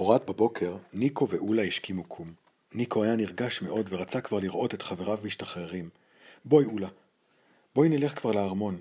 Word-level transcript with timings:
למחרת 0.00 0.30
בבוקר, 0.30 0.76
ניקו 0.92 1.28
ואולה 1.28 1.62
השכימו 1.62 2.04
קום. 2.04 2.32
ניקו 2.74 3.04
היה 3.04 3.16
נרגש 3.16 3.62
מאוד 3.62 3.86
ורצה 3.90 4.20
כבר 4.20 4.38
לראות 4.38 4.74
את 4.74 4.82
חבריו 4.82 5.18
משתחררים. 5.24 5.88
בואי, 6.44 6.64
אולה. 6.64 6.88
בואי 7.74 7.88
נלך 7.88 8.18
כבר 8.18 8.32
לארמון. 8.32 8.80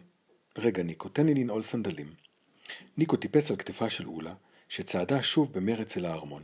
רגע, 0.57 0.83
ניקו, 0.83 1.09
תן 1.09 1.25
לי 1.25 1.33
לנעול 1.33 1.64
סנדלים. 1.64 2.14
ניקו 2.97 3.15
טיפס 3.15 3.51
על 3.51 3.57
כתפה 3.57 3.89
של 3.89 4.07
אולה, 4.07 4.33
שצעדה 4.69 5.23
שוב 5.23 5.54
במרץ 5.54 5.97
אל 5.97 6.05
הארמון. 6.05 6.43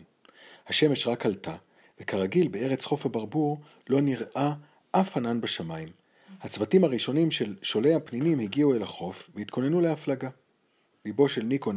השמש 0.67 1.07
רק 1.07 1.25
עלתה, 1.25 1.55
וכרגיל 1.99 2.47
בארץ 2.47 2.85
חוף 2.85 3.05
הברבור 3.05 3.59
לא 3.89 4.01
נראה 4.01 4.53
אף 4.91 5.17
ענן 5.17 5.41
בשמיים. 5.41 5.89
הצוותים 6.41 6.84
הראשונים 6.84 7.31
של 7.31 7.55
שולי 7.62 7.93
הפנינים 7.93 8.40
הגיעו 8.40 8.76
אל 8.76 8.81
החוף 8.81 9.29
והתכוננו 9.35 9.81
להפלגה. 9.81 10.29
ליבו 11.05 11.30
של 11.30 11.43
ניקו 11.43 11.71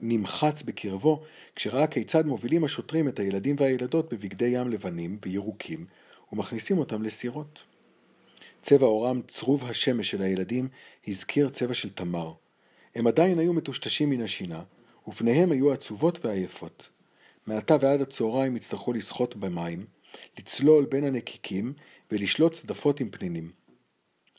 נמחץ 0.00 0.62
בקרבו 0.62 1.22
כשראה 1.56 1.86
כיצד 1.86 2.26
מובילים 2.26 2.64
השוטרים 2.64 3.08
את 3.08 3.18
הילדים 3.18 3.56
והילדות 3.58 4.12
בבגדי 4.12 4.44
ים 4.44 4.68
לבנים 4.68 5.18
וירוקים 5.22 5.86
ומכניסים 6.32 6.78
אותם 6.78 7.02
לסירות. 7.02 7.62
צבע 8.62 8.86
עורם 8.86 9.20
צרוב 9.28 9.64
השמש 9.64 10.10
של 10.10 10.22
הילדים 10.22 10.68
הזכיר 11.08 11.48
צבע 11.48 11.74
של 11.74 11.90
תמר. 11.90 12.32
הם 12.94 13.06
עדיין 13.06 13.38
היו 13.38 13.52
מטושטשים 13.52 14.10
מן 14.10 14.20
השינה, 14.20 14.62
ופניהם 15.08 15.52
היו 15.52 15.72
עצובות 15.72 16.24
ועייפות. 16.24 16.88
מעתה 17.46 17.76
ועד 17.80 18.00
הצהריים 18.00 18.56
יצטרכו 18.56 18.92
לשחות 18.92 19.36
במים, 19.36 19.86
לצלול 20.38 20.84
בין 20.84 21.04
הנקיקים 21.04 21.72
ולשלוט 22.10 22.52
צדפות 22.52 23.00
עם 23.00 23.10
פנינים. 23.10 23.52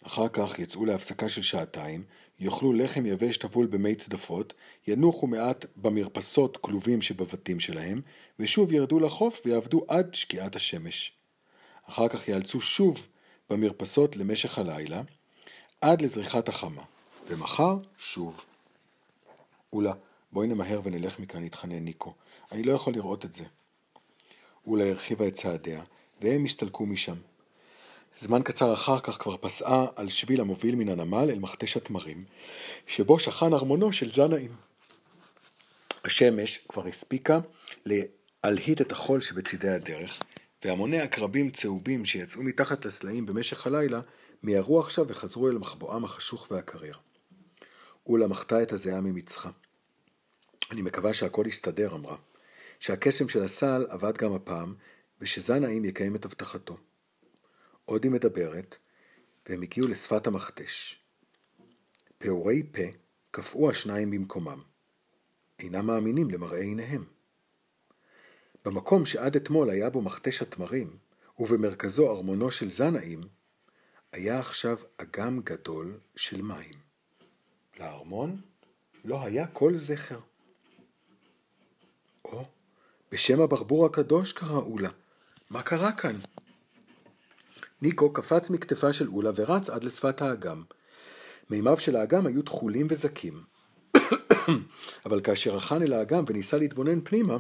אחר 0.04 0.28
כך 0.28 0.60
יצאו 0.60 0.86
להפסקה 0.86 1.30
של 1.30 1.42
שעתיים, 1.42 2.04
יאכלו 2.40 2.74
לחם 2.74 3.06
יבש 3.06 3.38
טבול 3.38 3.68
במי 3.68 3.96
צדפות, 3.96 4.54
ינוחו 4.88 5.28
מעט 5.28 5.66
במרפסות 5.76 6.58
כלובים 6.58 7.02
שבבתים 7.02 7.60
שלהם, 7.60 8.02
ושוב 8.40 8.72
ירדו 8.72 9.00
לחוף 9.00 9.42
ויעבדו 9.46 9.86
עד 9.88 10.14
שקיעת 10.14 10.56
השמש. 10.56 11.14
אחר 11.90 12.08
כך 12.08 12.28
יאלצו 12.28 12.62
שוב 12.62 13.08
במרפסות 13.50 14.16
למשך 14.16 14.58
הלילה, 14.58 15.02
עד 15.82 16.02
לזריחת 16.02 16.48
החמה, 16.50 16.84
ומחר 17.28 17.78
שוב. 17.98 18.46
אולה, 19.74 19.94
בואי 20.32 20.48
נמהר 20.48 20.82
ונלך 20.84 21.20
מכאן, 21.20 21.44
התחנן 21.44 21.84
ניקו. 21.84 22.14
אני 22.52 22.64
לא 22.64 22.72
יכול 22.72 22.94
לראות 22.94 23.26
את 23.26 23.34
זה. 23.34 23.44
אולה 24.68 24.90
הרחיבה 24.90 25.28
את 25.28 25.34
צעדיה, 25.34 25.84
והם 26.22 26.46
הסתלקו 26.46 26.86
משם. 26.86 27.16
זמן 28.20 28.42
קצר 28.44 28.74
אחר 28.74 29.00
כך 29.00 29.18
כבר 29.22 29.38
פסעה 29.38 29.86
על 29.96 30.10
שביל 30.10 30.42
המוביל 30.42 30.76
מן 30.76 30.90
הנמל 30.90 31.30
אל 31.30 31.40
מכתש 31.40 31.78
התמרים, 31.78 32.24
שבו 32.88 33.20
שכן 33.20 33.54
ארמונו 33.54 33.94
של 33.94 34.14
זנאים. 34.14 34.52
השמש 36.06 36.66
כבר 36.70 36.88
הספיקה 36.88 37.40
להלהיט 37.86 38.82
את 38.82 38.92
החול 38.92 39.22
שבצידי 39.22 39.70
הדרך, 39.70 40.20
והמוני 40.66 41.00
עקרבים 41.00 41.52
צהובים 41.52 42.06
שיצאו 42.06 42.44
מתחת 42.44 42.86
לסלעים 42.86 43.26
במשך 43.26 43.68
הלילה 43.68 44.02
מיהרו 44.44 44.80
עכשיו 44.80 45.06
וחזרו 45.08 45.50
אל 45.50 45.58
מחבואם 45.58 46.04
החשוך 46.04 46.48
והקריר. 46.52 46.98
אולה 48.08 48.28
מחתה 48.28 48.64
את 48.64 48.72
הזיעה 48.72 49.02
ממצחה. 49.02 49.50
אני 50.72 50.82
מקווה 50.82 51.14
שהכל 51.14 51.46
יסתדר, 51.48 51.96
אמרה. 51.96 52.16
שהקסם 52.80 53.30
של 53.30 53.44
הסל 53.44 53.86
עבד 53.90 54.18
גם 54.18 54.34
הפעם, 54.34 54.74
ושזנאים 55.22 55.86
יקיים 55.86 56.16
את 56.16 56.26
הבטחתו. 56.26 56.78
עוד 57.86 58.04
היא 58.04 58.12
מדברת, 58.12 58.76
והם 59.50 59.62
הגיעו 59.62 59.88
לשפת 59.88 60.28
המכתש. 60.28 61.00
פעורי 62.18 62.64
פה 62.72 62.98
קפאו 63.32 63.70
השניים 63.70 64.12
במקומם. 64.12 64.62
אינם 65.60 65.86
מאמינים 65.86 66.30
למראה 66.32 66.60
עיניהם. 66.60 67.06
במקום 68.66 69.06
שעד 69.06 69.36
אתמול 69.36 69.70
היה 69.70 69.90
בו 69.90 70.02
מכתש 70.02 70.42
התמרים, 70.42 70.98
ובמרכזו 71.40 72.12
ארמונו 72.16 72.52
של 72.52 72.70
זנאים, 72.70 73.22
היה 74.12 74.40
עכשיו 74.40 74.78
אגם 74.98 75.42
גדול 75.44 76.00
של 76.16 76.42
מים. 76.42 76.80
לארמון 77.80 78.42
לא 79.06 79.24
היה 79.24 79.48
כל 79.48 79.76
זכר. 79.76 80.20
או, 82.26 82.46
בשם 83.12 83.42
הברבור 83.42 83.86
הקדוש 83.86 84.34
קראו 84.34 84.78
לה. 84.78 84.90
מה 85.50 85.64
קרה 85.64 85.92
כאן? 85.92 86.20
ניקו 87.84 88.14
קפץ 88.14 88.50
מכתפה 88.50 88.94
של 88.94 89.08
אולה 89.08 89.32
ורץ 89.36 89.70
עד 89.70 89.84
לשפת 89.84 90.22
האגם. 90.22 90.64
מימיו 91.50 91.78
של 91.78 91.96
האגם 91.96 92.26
היו 92.26 92.42
תכולים 92.42 92.88
וזקים. 92.90 93.44
אבל 95.06 95.22
כאשר 95.22 95.56
רחן 95.56 95.82
אל 95.82 95.94
האגם 95.94 96.24
וניסה 96.28 96.58
להתבונן 96.58 97.00
פנימה, 97.04 97.38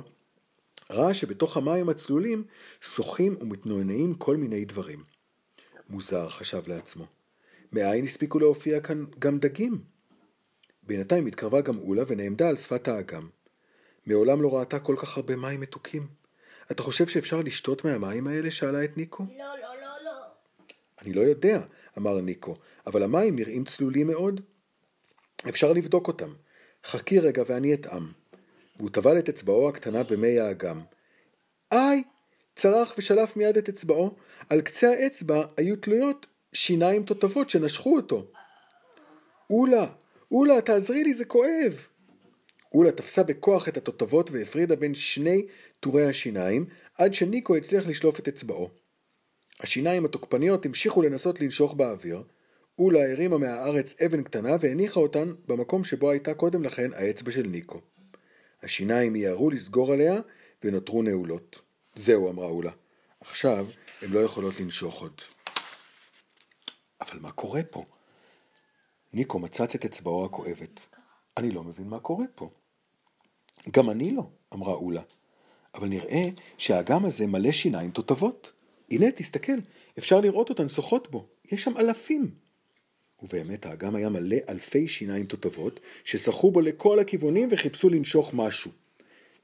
ראה 0.91 1.13
שבתוך 1.13 1.57
המים 1.57 1.89
הצלולים 1.89 2.43
שוחים 2.81 3.37
ומתנוענעים 3.41 4.13
כל 4.13 4.37
מיני 4.37 4.65
דברים. 4.65 5.03
מוזר, 5.89 6.27
חשב 6.27 6.61
לעצמו. 6.67 7.05
מאין 7.71 8.05
הספיקו 8.05 8.39
להופיע 8.39 8.79
כאן 8.79 9.05
גם 9.19 9.39
דגים? 9.39 9.81
בינתיים 10.83 11.25
התקרבה 11.25 11.61
גם 11.61 11.77
אולה 11.77 12.03
ונעמדה 12.07 12.49
על 12.49 12.55
שפת 12.55 12.87
האגם. 12.87 13.27
מעולם 14.05 14.41
לא 14.41 14.57
ראתה 14.57 14.79
כל 14.79 14.95
כך 14.99 15.17
הרבה 15.17 15.35
מים 15.35 15.59
מתוקים. 15.59 16.07
אתה 16.71 16.83
חושב 16.83 17.07
שאפשר 17.07 17.41
לשתות 17.41 17.85
מהמים 17.85 18.27
האלה? 18.27 18.51
שאלה 18.51 18.83
את 18.83 18.97
ניקו. 18.97 19.25
לא, 19.37 19.45
לא. 19.61 19.72
אני 21.03 21.14
לא 21.14 21.22
יודע, 21.22 21.62
אמר 21.97 22.22
ניקו, 22.22 22.56
אבל 22.88 23.03
המים 23.03 23.36
נראים 23.36 23.64
צלולים 23.64 24.08
מאוד. 24.08 24.41
אפשר 25.50 25.74
לבדוק 25.74 26.08
אותם. 26.08 26.34
חכי 26.84 27.19
רגע 27.19 27.44
ואני 27.47 27.74
אטעם. 27.74 28.12
והוא 28.78 28.90
טבל 28.90 29.19
את 29.19 29.30
אצבעו 29.30 29.69
הקטנה 29.69 30.03
במי 30.03 30.40
האגם. 30.40 30.81
איי! 31.72 32.03
צרח 32.56 32.96
ושלף 32.97 33.38
מיד 33.38 33.58
את 33.58 33.69
אצבעו. 33.69 34.16
על 34.50 34.62
קצה 34.62 34.90
האצבע 34.90 35.46
היו 35.58 35.75
תלויות 35.75 36.25
שיניים 36.53 37.03
תותבות 37.03 37.50
שנשכו 37.50 37.96
אותו. 37.96 38.28
אולה, 39.50 39.85
אולה, 40.31 40.62
תעזרי 40.62 41.03
לי, 41.03 41.14
זה 41.14 41.25
כואב. 41.25 41.88
אולה 42.74 42.91
תפסה 42.91 43.24
בכוח 43.24 43.68
את 43.68 43.78
התותבות 43.78 44.31
והפרידה 44.31 44.75
בין 44.75 44.94
שני 44.96 45.47
טורי 45.80 46.06
השיניים, 46.06 46.66
עד 46.97 47.14
שניקו 47.14 47.56
הצליח 47.56 47.88
לשלוף 47.88 48.20
את 48.20 48.28
אצבעו. 48.28 48.82
השיניים 49.59 50.06
התוקפניות 50.06 50.66
המשיכו 50.66 51.02
לנסות 51.02 51.41
לנשוך 51.41 51.74
באוויר, 51.74 52.24
אולה 52.80 53.12
הרימה 53.12 53.38
מהארץ 53.38 54.02
אבן 54.02 54.24
קטנה 54.24 54.56
והניחה 54.62 55.00
אותן 55.00 55.34
במקום 55.47 55.84
שבו 55.84 56.12
הייתה 56.12 56.34
קודם 56.34 56.64
לכן 56.64 56.94
האצבע 56.94 57.31
של 57.31 57.47
ניקו. 57.47 57.81
השיניים 58.64 59.14
מיהרו 59.14 59.50
לסגור 59.50 59.94
עליה 59.94 60.22
ונותרו 60.64 61.03
נעולות. 61.03 61.62
זהו, 61.96 62.30
אמרה 62.30 62.46
אולה. 62.46 62.72
עכשיו 63.19 63.68
הן 64.02 64.12
לא 64.12 64.19
יכולות 64.19 64.59
לנשוך 64.59 65.02
עוד. 65.02 65.22
אבל 67.02 67.20
מה 67.20 67.31
קורה 67.31 67.64
פה? 67.64 67.85
ניקו 69.14 69.40
מצץ 69.40 69.75
את 69.75 69.85
אצבעו 69.85 70.25
הכואבת. 70.25 70.80
אני 71.38 71.52
לא 71.52 71.64
מבין 71.64 71.88
מה 71.88 72.00
קורה 72.00 72.25
פה. 72.35 72.50
גם 73.72 73.90
אני 73.90 74.12
לא, 74.12 74.24
אמרה 74.53 74.74
אולה. 74.74 75.02
אבל 75.75 75.88
נראה 75.88 76.24
שהאגם 76.58 77.06
הזה 77.06 77.28
מלא 77.28 77.52
שיניים 77.52 77.91
תותבות. 77.91 78.52
הנה, 78.93 79.11
תסתכל, 79.11 79.57
אפשר 79.97 80.19
לראות 80.19 80.49
אותן 80.49 80.69
שוחות 80.69 81.11
בו. 81.11 81.27
יש 81.51 81.63
שם 81.63 81.77
אלפים. 81.77 82.31
ובאמת 83.23 83.65
האגם 83.65 83.95
היה 83.95 84.09
מלא 84.09 84.37
אלפי 84.49 84.87
שיניים 84.87 85.25
תותבות, 85.25 85.79
ששחו 86.03 86.51
בו 86.51 86.61
לכל 86.61 86.99
הכיוונים 86.99 87.49
וחיפשו 87.51 87.89
לנשוך 87.89 88.33
משהו. 88.33 88.71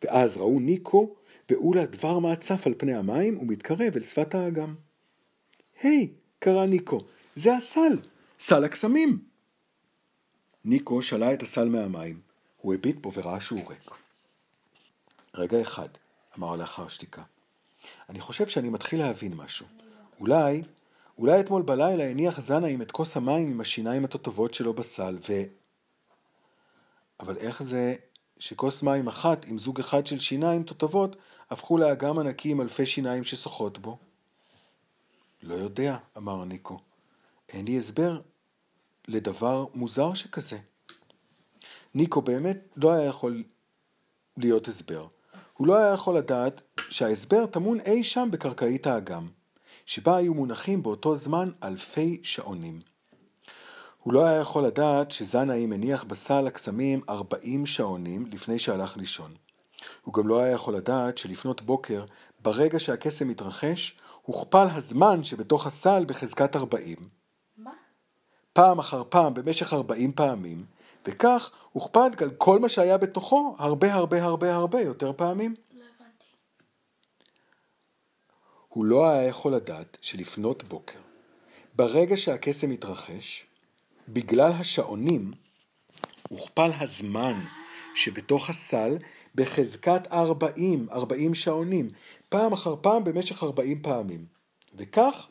ואז 0.03 0.37
ראו 0.37 0.59
ניקו 0.59 1.15
ואולה 1.49 1.85
דבר 1.85 2.19
מה 2.19 2.35
צף 2.35 2.67
על 2.67 2.73
פני 2.77 2.95
המים 2.95 3.37
ומתקרב 3.37 3.95
אל 3.95 4.01
שפת 4.01 4.35
האגם. 4.35 4.75
היי, 5.81 6.07
hey, 6.11 6.15
קרא 6.39 6.65
ניקו, 6.65 7.01
זה 7.35 7.55
הסל, 7.55 7.93
סל 8.39 8.63
הקסמים. 8.63 9.19
ניקו 10.65 11.01
שלה 11.01 11.33
את 11.33 11.43
הסל 11.43 11.69
מהמים. 11.69 12.19
הוא 12.61 12.73
הביט 12.73 12.95
בו 12.95 13.13
וראה 13.13 13.41
שהוא 13.41 13.69
ריק. 13.69 13.91
רגע 15.33 15.61
אחד, 15.61 15.89
אמר 16.37 16.55
לאחר 16.55 16.87
שתיקה. 16.87 17.21
אני 18.09 18.19
חושב 18.19 18.47
שאני 18.47 18.69
מתחיל 18.69 18.99
להבין 18.99 19.33
משהו. 19.33 19.65
אולי, 20.19 20.61
אולי 21.17 21.39
אתמול 21.39 21.61
בלילה 21.61 22.03
הניח 22.03 22.41
זנאים 22.41 22.81
את 22.81 22.91
כוס 22.91 23.17
המים 23.17 23.51
עם 23.51 23.61
השיניים 23.61 24.05
התותבות 24.05 24.53
שלו 24.53 24.73
בסל, 24.73 25.17
ו... 25.29 25.33
אבל 27.19 27.37
איך 27.37 27.63
זה 27.63 27.95
שכוס 28.39 28.83
מים 28.83 29.07
אחת 29.07 29.45
עם 29.45 29.57
זוג 29.57 29.79
אחד 29.79 30.07
של 30.07 30.19
שיניים 30.19 30.63
תותבות 30.63 31.15
הפכו 31.49 31.77
לאגם 31.77 32.19
ענקי 32.19 32.51
עם 32.51 32.61
אלפי 32.61 32.85
שיניים 32.85 33.23
ששוחות 33.23 33.77
בו? 33.77 33.97
לא 35.43 35.53
יודע, 35.53 35.97
אמר 36.17 36.45
ניקו. 36.45 36.79
אין 37.49 37.65
לי 37.65 37.77
הסבר 37.77 38.21
לדבר 39.07 39.65
מוזר 39.73 40.13
שכזה. 40.13 40.57
ניקו 41.95 42.21
באמת 42.21 42.57
לא 42.75 42.91
היה 42.91 43.05
יכול 43.05 43.43
להיות 44.37 44.67
הסבר. 44.67 45.07
הוא 45.53 45.67
לא 45.67 45.77
היה 45.77 45.93
יכול 45.93 46.17
לדעת 46.17 46.61
שההסבר 46.89 47.45
טמון 47.45 47.79
אי 47.79 48.03
שם 48.03 48.29
בקרקעית 48.31 48.87
האגם, 48.87 49.27
שבה 49.85 50.17
היו 50.17 50.33
מונחים 50.33 50.83
באותו 50.83 51.15
זמן 51.15 51.51
אלפי 51.63 52.19
שעונים. 52.23 52.79
הוא 54.03 54.13
לא 54.13 54.25
היה 54.25 54.39
יכול 54.39 54.65
לדעת 54.65 55.11
שזנאי 55.11 55.65
מניח 55.65 56.03
בסל 56.03 56.47
הקסמים 56.47 57.01
ארבעים 57.09 57.65
שעונים 57.65 58.25
לפני 58.25 58.59
שהלך 58.59 58.97
לישון. 58.97 59.33
הוא 60.01 60.13
גם 60.13 60.27
לא 60.27 60.39
היה 60.39 60.53
יכול 60.53 60.75
לדעת 60.75 61.17
שלפנות 61.17 61.61
בוקר, 61.61 62.05
ברגע 62.39 62.79
שהקסם 62.79 63.27
מתרחש, 63.27 63.97
הוכפל 64.21 64.67
הזמן 64.71 65.23
שבתוך 65.23 65.67
הסל 65.67 66.05
בחזקת 66.07 66.55
40. 66.55 67.09
מה? 67.57 67.71
פעם 68.53 68.79
אחר 68.79 69.03
פעם 69.09 69.33
במשך 69.33 69.73
40 69.73 70.11
פעמים, 70.11 70.65
וכך 71.05 71.51
הוכפד 71.71 72.11
כל 72.37 72.59
מה 72.59 72.69
שהיה 72.69 72.97
בתוכו 72.97 73.55
הרבה 73.59 73.93
הרבה 73.93 74.23
הרבה 74.23 74.55
הרבה 74.55 74.81
יותר 74.81 75.13
פעמים. 75.13 75.55
לא 75.73 75.83
הבנתי. 75.83 76.25
הוא 78.69 78.85
לא 78.85 79.09
היה 79.09 79.27
יכול 79.27 79.55
לדעת 79.55 79.97
שלפנות 80.01 80.63
בוקר, 80.63 80.99
ברגע 81.75 82.17
שהקסם 82.17 82.71
התרחש, 82.71 83.45
בגלל 84.09 84.51
השעונים, 84.51 85.31
הוכפל 86.29 86.71
הזמן 86.79 87.39
שבתוך 87.95 88.49
הסל 88.49 88.97
בחזקת 89.35 90.01
40, 90.11 90.87
40 90.91 91.35
שעונים, 91.35 91.89
פעם 92.29 92.53
אחר 92.53 92.75
פעם 92.81 93.03
במשך 93.03 93.43
40 93.43 93.81
פעמים. 93.81 94.25
וכך 94.75 95.27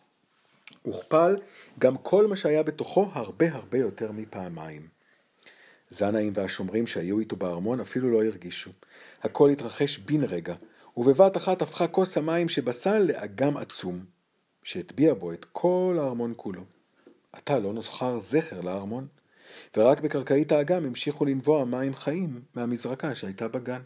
הוכפל 0.83 1.37
גם 1.79 1.97
כל 1.99 2.27
מה 2.27 2.37
שהיה 2.37 2.63
בתוכו 2.63 3.11
הרבה 3.13 3.47
הרבה 3.55 3.79
יותר 3.79 4.13
מפעמיים. 4.13 4.89
זנאים 5.91 6.33
והשומרים 6.37 6.87
שהיו 6.87 7.19
איתו 7.19 7.37
בארמון 7.37 7.81
אפילו 7.81 8.11
לא 8.11 8.25
הרגישו. 8.25 8.71
הכל 9.23 9.51
התרחש 9.51 9.99
בן 9.99 10.25
רגע, 10.25 10.55
ובבת 11.01 11.37
אחת 11.37 11.63
הפכה 11.63 11.89
כוס 11.89 12.19
המים 12.19 12.49
שבסל 12.49 12.99
לאגם 12.99 13.57
עצום, 13.57 14.05
שהטביע 14.63 15.15
בו 15.15 15.33
את 15.33 15.47
כל 15.53 15.97
הארמון 16.01 16.33
כולו. 16.37 16.63
עתה 17.33 17.59
לא 17.59 17.73
נוסחר 17.73 18.21
זכר 18.21 18.61
לארמון, 18.61 19.07
ורק 19.77 20.01
בקרקעית 20.01 20.53
האגם 20.53 20.85
המשיכו 20.85 21.25
לנבוע 21.25 21.65
מים 21.65 21.95
חיים 21.95 22.43
מהמזרקה 22.55 23.15
שהייתה 23.15 23.49
בגן. 23.49 23.83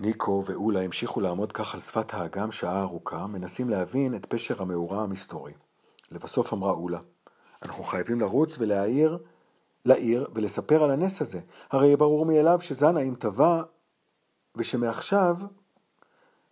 ניקו 0.00 0.44
ואולה 0.46 0.80
המשיכו 0.80 1.20
לעמוד 1.20 1.52
כך 1.52 1.74
על 1.74 1.80
שפת 1.80 2.14
האגם 2.14 2.52
שעה 2.52 2.82
ארוכה, 2.82 3.26
מנסים 3.26 3.70
להבין 3.70 4.14
את 4.14 4.26
פשר 4.26 4.62
המאורע 4.62 5.02
המסתורי. 5.02 5.52
לבסוף 6.10 6.52
אמרה 6.52 6.72
אולה, 6.72 6.98
אנחנו 7.62 7.84
חייבים 7.84 8.20
לרוץ 8.20 8.56
ולהעיר 8.58 9.18
לעיר 9.84 10.26
ולספר 10.34 10.84
על 10.84 10.90
הנס 10.90 11.22
הזה. 11.22 11.40
הרי 11.70 11.96
ברור 11.96 12.26
מאליו 12.26 12.60
שזנאים 12.60 13.14
טבע 13.14 13.62
ושמעכשיו, 14.56 15.36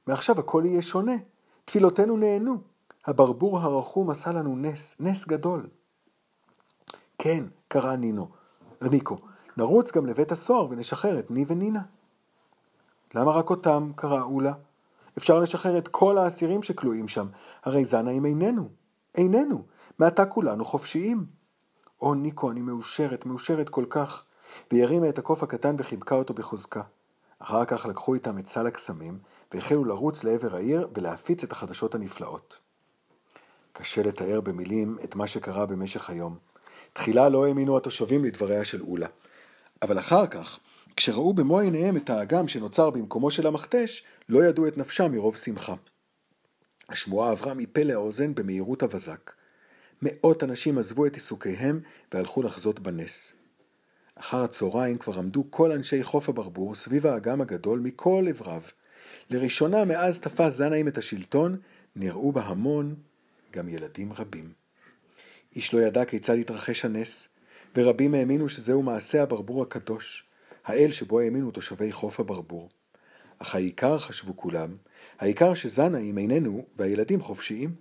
מעכשיו 0.07 0.41
הכל 0.41 0.63
יהיה 0.67 0.83
שונה. 0.83 1.17
תפילותינו 1.65 2.17
נהנו. 2.17 2.57
הברבור 3.07 3.59
הרחום 3.59 4.11
עשה 4.11 4.33
לנו 4.33 4.57
נס, 4.57 4.97
נס 5.01 5.27
גדול. 5.27 5.67
כן, 7.19 7.45
קרא 7.69 7.97
נינו, 7.97 8.29
ניקו, 8.83 9.19
נרוץ 9.57 9.93
גם 9.93 10.07
לבית 10.07 10.33
הסוהר 10.33 10.67
ונשחרר 10.71 11.19
את 11.19 11.31
ני 11.31 11.45
ונינה. 11.49 11.83
למה 13.15 13.31
רק 13.31 13.51
אותם? 13.51 13.91
קרא 13.97 14.23
אולה. 14.23 14.53
אפשר 15.19 15.39
לשחרר 15.39 15.79
את 15.79 15.89
כל 15.89 16.19
האסירים 16.19 16.63
שכלואים 16.63 17.09
שם, 17.09 17.27
הרי 17.63 17.85
זנאים 17.85 18.27
איננו. 18.27 18.69
איננו. 19.15 19.65
מעתה 19.99 20.27
כולנו 20.27 20.65
חופשיים. 20.65 21.27
או 22.03 22.15
ניקו, 22.15 22.51
אני 22.51 22.61
מאושרת, 22.63 23.27
מאושרת 23.27 23.69
כל 23.69 23.85
כך. 23.91 24.25
והיא 24.71 24.85
הרימה 24.85 25.09
את 25.09 25.19
הקוף 25.19 25.43
הקטן 25.43 25.75
וחיבקה 25.79 26.15
אותו 26.15 26.35
בחוזקה. 26.35 26.83
אחר 27.41 27.65
כך 27.65 27.87
לקחו 27.87 28.15
איתם 28.15 28.39
את 28.39 28.47
סל 28.47 28.67
הקסמים, 28.67 29.19
והחלו 29.55 29.85
לרוץ 29.85 30.25
לעבר 30.25 30.57
העיר 30.57 30.89
ולהפיץ 30.95 31.45
את 31.45 31.53
החדשות 31.53 31.95
הנפלאות. 31.95 32.59
קשה 33.73 34.03
לתאר 34.03 34.41
במילים 34.41 34.99
את 35.05 35.15
מה 35.15 35.27
שקרה 35.27 35.67
במשך 35.67 36.11
היום. 36.11 36.39
תחילה 36.93 37.29
לא 37.29 37.47
האמינו 37.47 37.77
התושבים 37.77 38.25
לדבריה 38.25 38.65
של 38.65 38.83
אולה. 38.83 39.07
אבל 39.83 39.99
אחר 39.99 40.27
כך, 40.27 40.59
כשראו 40.97 41.35
במו 41.35 41.61
עיניהם 41.61 41.97
את 41.97 42.11
האגם 42.11 42.49
שנוצר 42.49 42.91
במקומו 42.91 43.31
של 43.31 43.47
המכתש, 43.47 44.05
לא 44.29 44.45
ידעו 44.45 44.69
את 44.69 44.79
נפשם 44.79 45.13
מרוב 45.13 45.37
שמחה. 45.37 45.75
השמועה 46.89 47.31
עברה 47.31 47.55
מפה 47.55 47.83
לאוזן 47.83 48.35
במהירות 48.35 48.83
הבזק. 48.83 49.33
מאות 50.03 50.45
אנשים 50.45 50.79
עזבו 50.79 51.07
את 51.07 51.15
עיסוקיהם 51.15 51.81
והלכו 52.15 52.43
לחזות 52.43 52.81
בנס. 52.81 53.33
אחר 54.21 54.45
הצהריים 54.45 54.97
כבר 54.97 55.19
עמדו 55.19 55.45
כל 55.51 55.73
אנשי 55.73 56.03
חוף 56.03 56.29
הברבור 56.29 56.75
סביב 56.75 57.07
האגם 57.07 57.41
הגדול 57.41 57.81
מכל 57.81 58.25
עבריו. 58.29 58.63
לראשונה 59.31 59.85
מאז 59.85 60.21
תפס 60.21 60.53
זנאים 60.53 60.89
את 60.89 60.99
השלטון, 60.99 61.57
נראו 61.97 62.33
בה 62.33 62.43
המון, 62.43 62.95
גם 63.53 63.69
ילדים 63.69 64.13
רבים. 64.13 64.53
איש 65.57 65.75
לא 65.75 65.81
ידע 65.81 66.05
כיצד 66.05 66.35
התרחש 66.35 66.85
הנס, 66.85 67.29
ורבים 67.77 68.15
האמינו 68.15 68.49
שזהו 68.49 68.83
מעשה 68.83 69.23
הברבור 69.23 69.63
הקדוש, 69.63 70.25
האל 70.65 70.93
שבו 70.93 71.21
האמינו 71.21 71.51
תושבי 71.51 71.93
חוף 71.93 72.21
הברבור. 72.21 72.69
אך 73.39 73.55
העיקר, 73.55 73.99
חשבו 73.99 74.37
כולם, 74.37 74.77
העיקר 75.19 75.55
שזנאים 75.55 76.19
איננו 76.19 76.67
והילדים 76.77 77.21
חופשיים. 77.21 77.75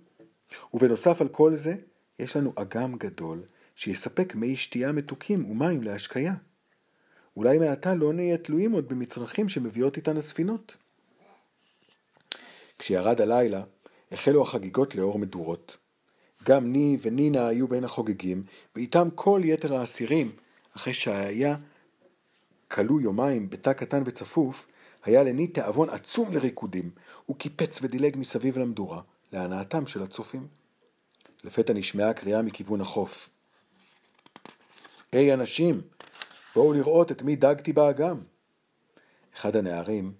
ובנוסף 0.74 1.20
על 1.20 1.28
כל 1.28 1.54
זה, 1.54 1.74
יש 2.18 2.36
לנו 2.36 2.52
אגם 2.56 2.96
גדול 2.96 3.42
שיספק 3.80 4.34
מי 4.34 4.56
שתייה 4.56 4.92
מתוקים 4.92 5.50
ומים 5.50 5.82
להשקיה. 5.82 6.34
אולי 7.36 7.58
מעתה 7.58 7.94
לא 7.94 8.12
נהיה 8.12 8.38
תלויים 8.38 8.72
עוד 8.72 8.88
במצרכים 8.88 9.48
שמביאות 9.48 9.96
איתן 9.96 10.16
הספינות. 10.16 10.76
כשירד 12.78 13.20
הלילה, 13.20 13.62
החלו 14.12 14.42
החגיגות 14.42 14.94
לאור 14.94 15.18
מדורות. 15.18 15.76
גם 16.44 16.72
ני 16.72 16.98
ונינה 17.02 17.48
היו 17.48 17.68
בין 17.68 17.84
החוגגים, 17.84 18.42
ואיתם 18.76 19.08
כל 19.14 19.40
יתר 19.44 19.74
האסירים, 19.74 20.32
אחרי 20.76 20.94
שהיה 20.94 21.56
כלוא 22.68 23.00
יומיים 23.00 23.50
בתא 23.50 23.72
קטן 23.72 24.02
וצפוף, 24.06 24.66
היה 25.04 25.22
לני 25.22 25.46
תיאבון 25.46 25.90
עצום 25.90 26.34
לריקודים. 26.34 26.90
הוא 27.26 27.36
קיפץ 27.36 27.78
ודילג 27.82 28.16
מסביב 28.18 28.58
למדורה, 28.58 29.00
להנאתם 29.32 29.86
של 29.86 30.02
הצופים. 30.02 30.46
לפתע 31.44 31.72
נשמעה 31.72 32.12
קריאה 32.12 32.42
מכיוון 32.42 32.80
החוף. 32.80 33.30
היי 35.12 35.34
אנשים, 35.34 35.80
בואו 36.54 36.72
לראות 36.72 37.12
את 37.12 37.22
מי 37.22 37.36
דגתי 37.36 37.72
באגם. 37.72 38.20
אחד 39.36 39.56
הנערים, 39.56 40.12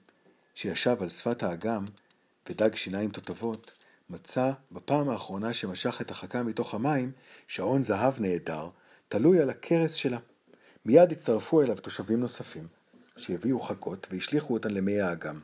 שישב 0.54 0.96
על 1.00 1.08
שפת 1.08 1.42
האגם 1.42 1.84
ודג 2.48 2.74
שיניים 2.74 3.10
תותבות, 3.10 3.72
מצא 4.10 4.50
בפעם 4.72 5.08
האחרונה 5.08 5.52
שמשך 5.52 6.00
את 6.00 6.10
החכה 6.10 6.42
מתוך 6.42 6.74
המים 6.74 7.12
שעון 7.46 7.82
זהב 7.82 8.20
נהדר, 8.20 8.68
תלוי 9.08 9.40
על 9.40 9.50
הכרס 9.50 9.92
שלה. 9.92 10.18
מיד 10.84 11.12
הצטרפו 11.12 11.62
אליו 11.62 11.76
תושבים 11.76 12.20
נוספים, 12.20 12.66
שהביאו 13.16 13.58
חכות 13.58 14.06
והשליכו 14.10 14.54
אותן 14.54 14.70
למי 14.70 15.00
האגם. 15.00 15.40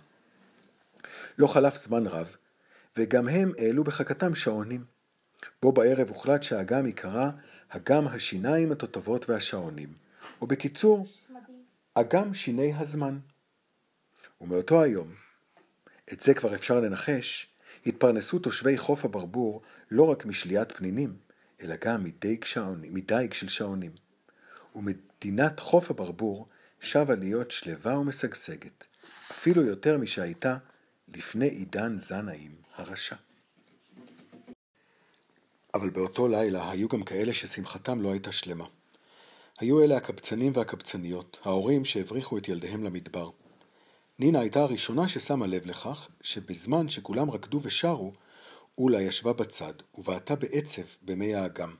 לא 1.38 1.46
חלף 1.46 1.76
זמן 1.76 2.06
רב, 2.06 2.36
וגם 2.96 3.28
הם 3.28 3.52
העלו 3.58 3.84
בחכתם 3.84 4.34
שעונים. 4.34 4.84
בו 5.62 5.72
בערב 5.72 6.08
הוחלט 6.08 6.42
שהאגם 6.42 6.86
ייקרא 6.86 7.30
אגם 7.68 8.06
השיניים 8.06 8.72
התותבות 8.72 9.30
והשעונים, 9.30 9.92
או 10.40 10.46
בקיצור, 10.46 11.06
אגם 11.94 12.34
שיני 12.34 12.74
הזמן. 12.74 13.18
ומאותו 14.40 14.82
היום, 14.82 15.14
את 16.12 16.20
זה 16.20 16.34
כבר 16.34 16.54
אפשר 16.54 16.80
לנחש, 16.80 17.48
התפרנסו 17.86 18.38
תושבי 18.38 18.78
חוף 18.78 19.04
הברבור 19.04 19.62
לא 19.90 20.10
רק 20.10 20.26
משליית 20.26 20.72
פנינים, 20.72 21.16
אלא 21.60 21.74
גם 21.84 22.04
מדייג, 22.04 22.44
שעונים, 22.44 22.94
מדייג 22.94 23.32
של 23.32 23.48
שעונים. 23.48 23.92
ומדינת 24.74 25.60
חוף 25.60 25.90
הברבור 25.90 26.48
שבה 26.80 27.14
להיות 27.14 27.50
שלווה 27.50 27.98
ומשגשגת, 27.98 28.84
אפילו 29.30 29.62
יותר 29.62 29.98
משהייתה 29.98 30.56
לפני 31.08 31.48
עידן 31.48 31.98
זנאים 31.98 32.54
הרשע. 32.74 33.16
אבל 35.76 35.90
באותו 35.90 36.28
לילה 36.28 36.70
היו 36.70 36.88
גם 36.88 37.02
כאלה 37.02 37.32
ששמחתם 37.32 38.00
לא 38.00 38.12
הייתה 38.12 38.32
שלמה. 38.32 38.64
היו 39.58 39.84
אלה 39.84 39.96
הקבצנים 39.96 40.52
והקבצניות, 40.54 41.38
ההורים 41.44 41.84
שהבריחו 41.84 42.38
את 42.38 42.48
ילדיהם 42.48 42.84
למדבר. 42.84 43.30
נינה 44.18 44.40
הייתה 44.40 44.62
הראשונה 44.62 45.08
ששמה 45.08 45.46
לב 45.46 45.66
לכך 45.66 46.08
שבזמן 46.20 46.88
שכולם 46.88 47.30
רקדו 47.30 47.60
ושרו, 47.62 48.12
אולה 48.78 49.02
ישבה 49.02 49.32
בצד 49.32 49.72
ובעטה 49.98 50.36
בעצב 50.36 50.82
במי 51.02 51.34
האגם. 51.34 51.74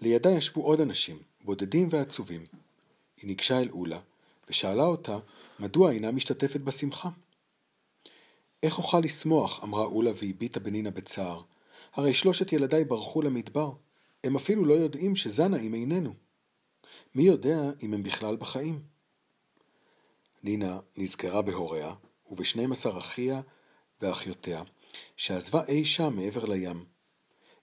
לידה 0.00 0.30
ישבו 0.30 0.62
עוד 0.62 0.80
אנשים, 0.80 1.18
בודדים 1.44 1.88
ועצובים. 1.90 2.46
היא 3.16 3.26
ניגשה 3.26 3.60
אל 3.60 3.68
אולה 3.70 3.98
ושאלה 4.50 4.84
אותה 4.84 5.18
מדוע 5.60 5.92
אינה 5.92 6.12
משתתפת 6.12 6.60
בשמחה. 6.60 7.08
איך 8.62 8.78
אוכל 8.78 9.00
לשמוח? 9.00 9.64
אמרה 9.64 9.84
אולה 9.84 10.10
והביטה 10.10 10.60
בנינה 10.60 10.90
בצער. 10.90 11.42
הרי 11.92 12.14
שלושת 12.14 12.52
ילדיי 12.52 12.84
ברחו 12.84 13.22
למדבר. 13.22 13.72
הם 14.24 14.36
אפילו 14.36 14.64
לא 14.64 14.74
יודעים 14.74 15.16
שזנאים 15.16 15.74
איננו. 15.74 16.14
מי 17.14 17.22
יודע 17.22 17.60
אם 17.82 17.94
הם 17.94 18.02
בכלל 18.02 18.36
בחיים? 18.36 18.82
נינה 20.42 20.80
נזכרה 20.96 21.42
בהוריה 21.42 21.94
ובשנים 22.30 22.72
עשר 22.72 22.98
אחיה 22.98 23.40
ואחיותיה, 24.00 24.62
שעזבה 25.16 25.64
אי 25.68 25.84
שם 25.84 26.16
מעבר 26.16 26.44
לים. 26.44 26.84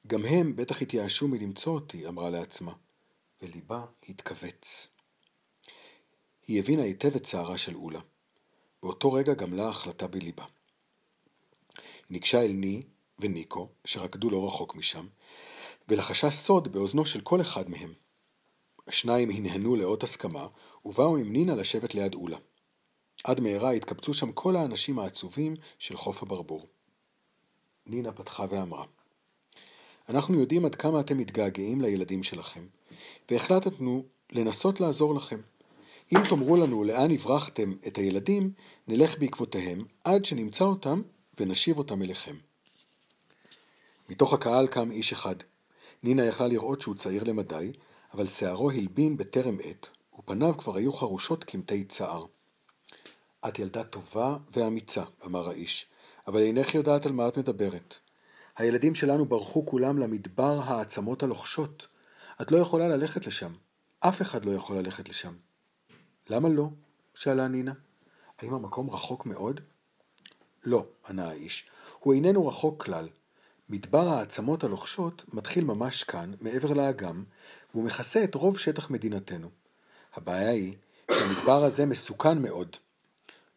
גם 0.08 0.26
הם 0.26 0.56
בטח 0.56 0.82
התייאשו 0.82 1.28
מלמצוא 1.28 1.74
אותי, 1.74 2.08
אמרה 2.08 2.30
לעצמה, 2.30 2.74
וליבה 3.42 3.86
התכווץ. 4.10 4.88
היא 6.48 6.60
הבינה 6.60 6.84
היטב 6.84 7.16
את 7.16 7.24
צערה 7.24 7.58
של 7.58 7.76
אולה. 7.76 8.00
באותו 8.84 9.12
רגע 9.12 9.34
גמלה 9.34 9.70
החלטה 9.70 10.08
בליבה. 10.08 10.46
ניגשה 12.10 12.42
אל 12.42 12.52
ני 12.54 12.82
וניקו, 13.20 13.70
שרקדו 13.86 14.30
לא 14.30 14.46
רחוק 14.46 14.76
משם, 14.76 15.08
ולחשה 15.88 16.32
סוד 16.32 16.68
באוזנו 16.68 17.06
של 17.06 17.22
כל 17.22 17.42
אחד 17.42 17.70
מהם. 17.70 17.94
השניים 18.88 19.30
הנהנו 19.30 19.76
לאות 19.76 20.04
הסכמה, 20.04 20.48
ובאו 20.86 21.18
עם 21.18 21.34
נינה 21.34 21.56
לשבת 21.56 21.96
ליד 21.96 22.16
אולה. 22.16 22.38
עד 23.24 23.40
מהרה 23.40 23.72
התקבצו 23.72 24.14
שם 24.14 24.32
כל 24.32 24.56
האנשים 24.56 25.00
העצובים 25.00 25.56
של 25.80 25.98
חוף 25.98 26.24
הברבור. 26.24 26.68
נינה 27.86 28.12
פתחה 28.12 28.46
ואמרה, 28.50 28.86
אנחנו 30.10 30.40
יודעים 30.40 30.66
עד 30.66 30.76
כמה 30.76 31.00
אתם 31.00 31.18
מתגעגעים 31.18 31.82
לילדים 31.82 32.24
שלכם, 32.24 32.68
והחלטנו 33.32 34.06
לנסות 34.32 34.80
לעזור 34.80 35.16
לכם. 35.16 35.42
אם 36.16 36.20
תאמרו 36.30 36.56
לנו 36.56 36.84
לאן 36.84 37.12
הברחתם 37.12 37.74
את 37.88 37.98
הילדים, 37.98 38.52
נלך 38.88 39.20
בעקבותיהם 39.20 39.86
עד 40.04 40.26
שנמצא 40.26 40.64
אותם 40.64 41.02
ונשיב 41.40 41.78
אותם 41.78 42.02
אליכם. 42.02 42.36
מתוך 44.10 44.34
הקהל 44.34 44.68
קם 44.68 44.92
איש 44.92 45.12
אחד. 45.12 45.36
נינה 46.04 46.26
יכלה 46.26 46.48
לראות 46.48 46.82
שהוא 46.82 46.96
צעיר 46.96 47.24
למדי, 47.24 47.72
אבל 48.14 48.28
שערו 48.28 48.72
הלבין 48.72 49.18
בטרם 49.18 49.58
עת, 49.64 49.90
ופניו 50.20 50.58
כבר 50.58 50.76
היו 50.76 50.92
חרושות 50.92 51.44
כמתי 51.44 51.84
צער. 51.84 52.26
את 53.48 53.60
ילדה 53.60 53.84
טובה 53.84 54.38
ואמיצה, 54.52 55.04
אמר 55.26 55.50
האיש, 55.50 55.88
אבל 56.28 56.42
אינך 56.42 56.76
יודעת 56.76 57.06
על 57.06 57.12
מה 57.12 57.28
את 57.28 57.38
מדברת. 57.38 57.96
הילדים 58.58 58.96
שלנו 58.96 59.26
ברחו 59.26 59.66
כולם 59.66 59.98
למדבר 59.98 60.62
העצמות 60.64 61.24
הלוחשות. 61.24 61.88
את 62.42 62.52
לא 62.52 62.58
יכולה 62.58 62.88
ללכת 62.88 63.28
לשם. 63.28 63.54
אף 64.00 64.22
אחד 64.22 64.46
לא 64.46 64.52
יכול 64.52 64.78
ללכת 64.78 65.10
לשם. 65.10 65.34
למה 66.30 66.50
לא? 66.50 66.70
שאלה 67.14 67.48
נינה. 67.48 67.74
האם 68.40 68.54
המקום 68.54 68.90
רחוק 68.90 69.26
מאוד? 69.26 69.62
לא, 70.66 70.86
ענה 71.10 71.30
האיש. 71.30 71.70
הוא 72.00 72.14
איננו 72.14 72.48
רחוק 72.48 72.84
כלל. 72.84 73.10
מדבר 73.70 74.10
העצמות 74.10 74.64
הלוחשות 74.64 75.26
מתחיל 75.34 75.64
ממש 75.64 76.04
כאן, 76.04 76.34
מעבר 76.42 76.74
לאגם, 76.74 77.24
והוא 77.72 77.84
מכסה 77.84 78.24
את 78.24 78.36
רוב 78.36 78.58
שטח 78.60 78.90
מדינתנו. 78.90 79.50
הבעיה 80.16 80.50
היא 80.50 80.76
שהמדבר 81.12 81.64
הזה 81.66 81.86
מסוכן 81.86 82.42
מאוד. 82.42 82.76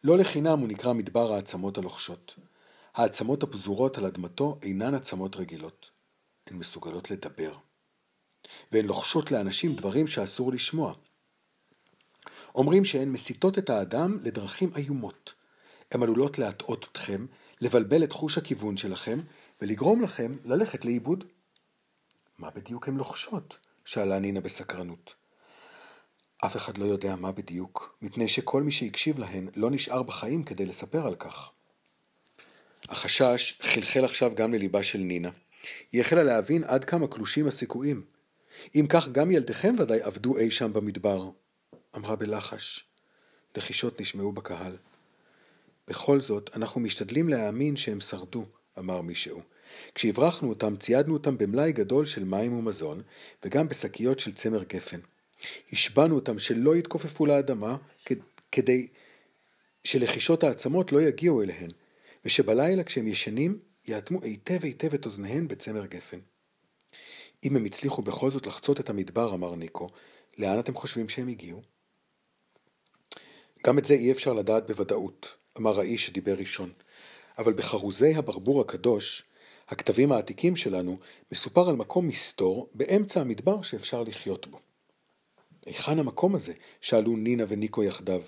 לא 0.03 0.17
לחינם 0.17 0.59
הוא 0.59 0.67
נקרא 0.67 0.93
מדבר 0.93 1.33
העצמות 1.33 1.77
הלוחשות. 1.77 2.35
העצמות 2.93 3.43
הפזורות 3.43 3.97
על 3.97 4.05
אדמתו 4.05 4.57
אינן 4.61 4.93
עצמות 4.93 5.35
רגילות. 5.35 5.89
הן 6.47 6.57
מסוגלות 6.57 7.11
לדבר. 7.11 7.53
והן 8.71 8.85
לוחשות 8.85 9.31
לאנשים 9.31 9.75
דברים 9.75 10.07
שאסור 10.07 10.51
לשמוע. 10.51 10.93
אומרים 12.55 12.85
שהן 12.85 13.09
מסיטות 13.09 13.57
את 13.57 13.69
האדם 13.69 14.17
לדרכים 14.23 14.71
איומות. 14.75 15.33
הן 15.91 16.03
עלולות 16.03 16.39
להטעות 16.39 16.87
אתכם, 16.91 17.25
לבלבל 17.61 18.03
את 18.03 18.11
חוש 18.11 18.37
הכיוון 18.37 18.77
שלכם, 18.77 19.19
ולגרום 19.61 20.01
לכם 20.01 20.37
ללכת 20.45 20.85
לאיבוד. 20.85 21.23
מה 22.37 22.49
בדיוק 22.49 22.87
הן 22.87 22.97
לוחשות? 22.97 23.57
שאלה 23.85 24.19
נינה 24.19 24.41
בסקרנות. 24.41 25.15
אף 26.45 26.55
אחד 26.55 26.77
לא 26.77 26.85
יודע 26.85 27.15
מה 27.15 27.31
בדיוק, 27.31 27.97
מפני 28.01 28.27
שכל 28.27 28.63
מי 28.63 28.71
שהקשיב 28.71 29.19
להן 29.19 29.47
לא 29.55 29.71
נשאר 29.71 30.03
בחיים 30.03 30.43
כדי 30.43 30.65
לספר 30.65 31.07
על 31.07 31.15
כך. 31.15 31.51
החשש 32.89 33.57
חלחל 33.61 34.05
עכשיו 34.05 34.31
גם 34.35 34.53
לליבה 34.53 34.83
של 34.83 34.99
נינה. 34.99 35.29
היא 35.91 36.01
החלה 36.01 36.23
להבין 36.23 36.63
עד 36.63 36.83
כמה 36.83 37.07
קלושים 37.07 37.47
הסיכויים. 37.47 38.05
אם 38.75 38.85
כך 38.89 39.07
גם 39.07 39.31
ילדיכם 39.31 39.75
ודאי 39.79 40.01
עבדו 40.01 40.37
אי 40.37 40.51
שם 40.51 40.73
במדבר, 40.73 41.29
אמרה 41.95 42.15
בלחש. 42.15 42.85
לחישות 43.55 44.01
נשמעו 44.01 44.31
בקהל. 44.31 44.77
בכל 45.87 46.19
זאת, 46.21 46.49
אנחנו 46.55 46.81
משתדלים 46.81 47.29
להאמין 47.29 47.75
שהם 47.75 48.01
שרדו, 48.01 48.45
אמר 48.79 49.01
מישהו. 49.01 49.41
כשהברחנו 49.95 50.49
אותם, 50.49 50.75
ציידנו 50.77 51.13
אותם 51.13 51.37
במלאי 51.37 51.71
גדול 51.71 52.05
של 52.05 52.23
מים 52.23 52.53
ומזון, 52.53 53.01
וגם 53.45 53.69
בשקיות 53.69 54.19
של 54.19 54.33
צמר 54.33 54.63
גפן. 54.63 54.99
השבענו 55.71 56.15
אותם 56.15 56.39
שלא 56.39 56.75
יתכופפו 56.75 57.25
לאדמה, 57.25 57.77
כדי 58.51 58.87
שלחישות 59.83 60.43
העצמות 60.43 60.91
לא 60.91 61.01
יגיעו 61.01 61.41
אליהן, 61.41 61.71
ושבלילה 62.25 62.83
כשהם 62.83 63.07
ישנים, 63.07 63.59
יאטמו 63.87 64.19
היטב 64.23 64.63
היטב 64.63 64.93
את 64.93 65.05
אוזניהן 65.05 65.47
בצמר 65.47 65.85
גפן. 65.85 66.19
אם 67.43 67.55
הם 67.55 67.65
הצליחו 67.65 68.01
בכל 68.01 68.31
זאת 68.31 68.47
לחצות 68.47 68.79
את 68.79 68.89
המדבר, 68.89 69.33
אמר 69.33 69.55
ניקו, 69.55 69.89
לאן 70.37 70.59
אתם 70.59 70.75
חושבים 70.75 71.09
שהם 71.09 71.27
הגיעו? 71.27 71.61
גם 73.67 73.77
את 73.77 73.85
זה 73.85 73.93
אי 73.93 74.11
אפשר 74.11 74.33
לדעת 74.33 74.67
בוודאות, 74.67 75.35
אמר 75.57 75.79
האיש 75.79 76.05
שדיבר 76.05 76.33
ראשון. 76.33 76.71
אבל 77.37 77.53
בחרוזי 77.53 78.15
הברבור 78.15 78.61
הקדוש, 78.61 79.23
הכתבים 79.69 80.11
העתיקים 80.11 80.55
שלנו, 80.55 80.97
מסופר 81.31 81.69
על 81.69 81.75
מקום 81.75 82.07
מסתור 82.07 82.69
באמצע 82.73 83.21
המדבר 83.21 83.61
שאפשר 83.61 84.03
לחיות 84.03 84.47
בו. 84.47 84.59
היכן 85.65 85.99
המקום 85.99 86.35
הזה? 86.35 86.53
שאלו 86.81 87.15
נינה 87.15 87.43
וניקו 87.47 87.83
יחדיו. 87.83 88.21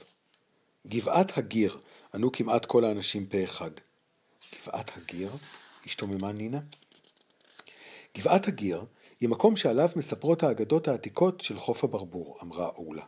גבעת 0.88 1.38
הגיר, 1.38 1.78
ענו 2.14 2.32
כמעט 2.32 2.66
כל 2.66 2.86
האנשים 2.86 3.26
פה 3.26 3.44
אחד. 3.44 3.72
גבעת 4.56 4.92
הגיר? 4.98 5.30
השתוממה 5.86 6.32
נינה. 6.32 6.60
גבעת 8.18 8.48
הגיר 8.48 8.86
היא 9.20 9.30
מקום 9.30 9.56
שעליו 9.56 9.90
מספרות 9.96 10.44
האגדות 10.44 10.88
העתיקות 10.88 11.42
של 11.42 11.58
חוף 11.58 11.84
הברבור, 11.84 12.38
אמרה 12.42 12.70
אולה. 12.70 13.04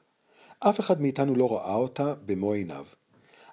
אף 0.59 0.79
אחד 0.79 1.01
מאיתנו 1.01 1.35
לא 1.35 1.55
ראה 1.55 1.75
אותה 1.75 2.13
במו 2.13 2.53
עיניו, 2.53 2.85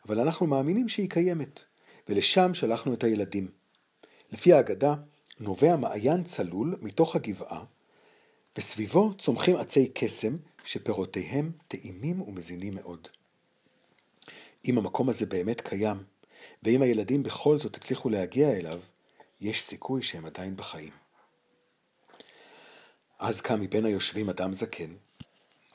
אבל 0.06 0.20
אנחנו 0.20 0.46
מאמינים 0.46 0.88
שהיא 0.88 1.10
קיימת, 1.10 1.60
ולשם 2.08 2.54
שלחנו 2.54 2.94
את 2.94 3.04
הילדים. 3.04 3.50
לפי 4.32 4.52
האגדה, 4.52 4.94
נובע 5.40 5.76
מעיין 5.76 6.24
צלול 6.24 6.76
מתוך 6.80 7.16
הגבעה, 7.16 7.64
וסביבו 8.58 9.14
צומחים 9.14 9.56
עצי 9.56 9.90
קסם 9.94 10.36
שפירותיהם 10.64 11.52
טעימים 11.68 12.22
ומזינים 12.22 12.74
מאוד. 12.74 13.08
אם 14.68 14.78
המקום 14.78 15.08
הזה 15.08 15.26
באמת 15.26 15.60
קיים, 15.60 16.04
ואם 16.62 16.82
הילדים 16.82 17.22
בכל 17.22 17.58
זאת 17.58 17.76
הצליחו 17.76 18.08
להגיע 18.08 18.50
אליו, 18.50 18.80
יש 19.40 19.62
סיכוי 19.62 20.02
שהם 20.02 20.24
עדיין 20.26 20.56
בחיים. 20.56 20.92
אז 23.18 23.40
קם 23.40 23.60
מבין 23.60 23.84
היושבים 23.84 24.28
אדם 24.28 24.52
זקן, 24.52 24.94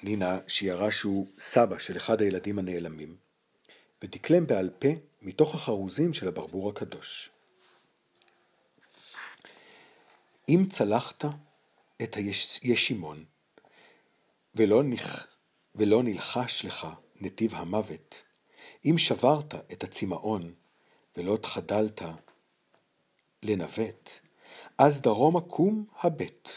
נינה 0.04 0.40
שיערה 0.48 0.92
שהוא 0.92 1.28
סבא 1.38 1.78
של 1.80 1.98
אחד 1.98 2.22
הילדים 2.22 2.60
הנעלמים, 2.60 3.16
ודקלם 4.04 4.48
בעל 4.48 4.70
פה 4.80 4.88
מתוך 5.28 5.56
החרוזים 5.56 6.14
של 6.14 6.28
הברבור 6.28 6.70
הקדוש. 6.70 7.30
אם 10.50 10.66
צלחת 10.70 11.26
את 12.04 12.16
הישימון, 12.16 13.26
ולא, 14.56 14.84
נכ... 14.84 15.28
ולא 15.76 16.04
נלחש 16.04 16.66
לך 16.66 16.88
נתיב 17.16 17.56
המוות, 17.56 18.24
אם 18.86 18.98
שברת 18.98 19.56
את 19.74 19.84
הצמאון 19.84 20.54
ולא 21.18 21.38
תחדלת 21.38 22.02
לנווט, 23.44 24.10
אז 24.78 25.02
דרומה 25.02 25.42
קום 25.42 25.86
הבט, 26.02 26.50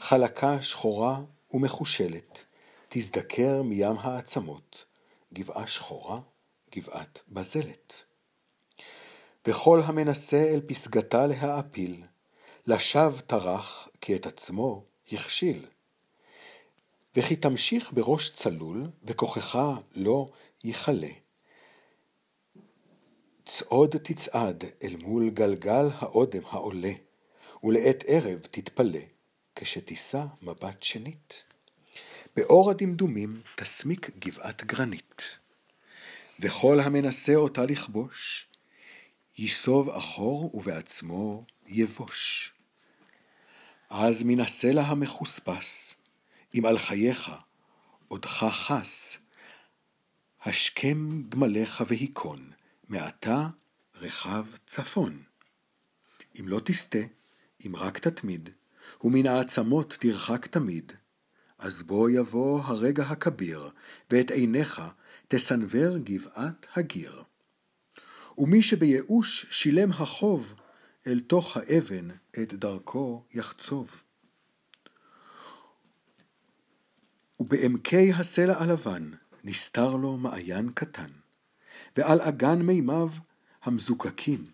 חלקה 0.00 0.62
שחורה 0.62 1.20
ומחושלת, 1.50 2.44
תזדקר 2.88 3.62
מים 3.62 3.96
העצמות, 3.98 4.84
גבעה 5.32 5.66
שחורה, 5.66 6.20
גבעת 6.76 7.20
בזלת. 7.28 8.02
וכל 9.46 9.80
המנסה 9.84 10.48
אל 10.54 10.60
פסגתה 10.66 11.26
להעפיל, 11.26 12.02
לשווא 12.66 13.20
טרח, 13.20 13.88
כי 14.00 14.16
את 14.16 14.26
עצמו 14.26 14.84
הכשיל. 15.12 15.66
וכי 17.16 17.36
תמשיך 17.36 17.92
בראש 17.92 18.30
צלול, 18.30 18.90
וכוחך 19.04 19.58
לא 19.94 20.30
יכלה. 20.64 21.08
צעוד 23.44 23.96
תצעד 23.96 24.64
אל 24.82 24.96
מול 24.96 25.30
גלגל 25.30 25.88
האודם 25.94 26.42
העולה, 26.46 26.92
ולעת 27.64 28.04
ערב 28.06 28.38
תתפלא, 28.50 29.00
כשתישא 29.56 30.24
מבט 30.42 30.82
שנית. 30.82 31.42
באור 32.36 32.70
הדמדומים 32.70 33.40
תסמיק 33.56 34.10
גבעת 34.18 34.64
גרנית, 34.64 35.38
וכל 36.42 36.80
המנסה 36.80 37.34
אותה 37.34 37.66
לכבוש, 37.66 38.46
ייסוב 39.38 39.88
אחור 39.88 40.50
ובעצמו 40.54 41.46
יבוש. 41.66 42.52
אז 43.90 44.22
מן 44.22 44.40
הסלע 44.40 44.82
המחוספס, 44.82 45.94
אם 46.54 46.66
על 46.66 46.78
חייך 46.78 47.30
עודך 48.08 48.44
חס, 48.50 49.18
השכם 50.44 51.22
גמליך 51.28 51.84
והיכון, 51.86 52.50
מעתה 52.88 53.48
רחב 53.94 54.46
צפון. 54.66 55.22
אם 56.40 56.48
לא 56.48 56.60
תסטה, 56.64 56.98
אם 57.66 57.76
רק 57.76 57.98
תתמיד, 57.98 58.50
ומן 59.04 59.26
העצמות 59.26 59.96
תרחק 60.00 60.46
תמיד, 60.46 60.92
אז 61.58 61.82
בוא 61.82 62.10
יבוא 62.10 62.60
הרגע 62.60 63.02
הכביר, 63.02 63.70
ואת 64.10 64.30
עיניך 64.30 64.82
תסנוור 65.34 65.98
גבעת 65.98 66.66
הגיר. 66.76 67.22
ומי 68.38 68.62
שבייאוש 68.62 69.46
שילם 69.50 69.90
החוב, 69.90 70.54
אל 71.06 71.20
תוך 71.20 71.56
האבן 71.56 72.08
את 72.42 72.54
דרכו 72.54 73.24
יחצוב. 73.32 74.02
ובעמקי 77.40 78.12
הסלע 78.12 78.62
הלבן 78.62 79.10
נסתר 79.44 79.96
לו 79.96 80.16
מעיין 80.16 80.72
קטן, 80.74 81.10
ועל 81.96 82.20
אגן 82.20 82.62
מימיו 82.62 83.08
המזוקקים 83.62 84.50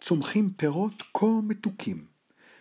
צומחים 0.00 0.50
פירות 0.50 1.02
כה 1.14 1.26
מתוקים, 1.42 2.06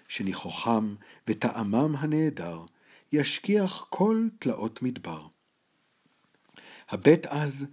שניחוחם 0.08 0.96
וטעמם 1.28 1.96
הנהדר 1.96 2.66
ישכיח 3.12 3.86
כל 3.90 4.28
תלאות 4.40 4.82
מדבר. 4.82 5.28
הבט 6.90 7.26
אז 7.26 7.66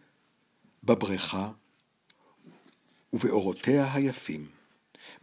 בבריכה 0.84 1.52
ובאורותיה 3.12 3.94
היפים, 3.94 4.48